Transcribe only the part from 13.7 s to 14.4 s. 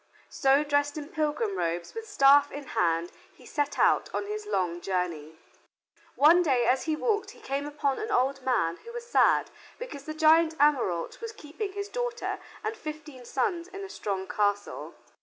a strong